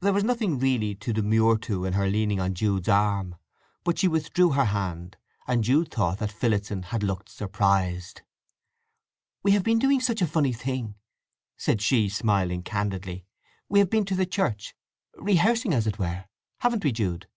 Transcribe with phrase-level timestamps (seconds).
[0.00, 3.36] There was nothing really to demur to in her leaning on Jude's arm;
[3.84, 8.22] but she withdrew her hand, and Jude thought that Phillotson had looked surprised.
[9.44, 10.96] "We have been doing such a funny thing!"
[11.56, 13.26] said she, smiling candidly.
[13.68, 14.74] "We've been to the church,
[15.14, 16.24] rehearsing as it were.
[16.58, 17.28] Haven't we, Jude?"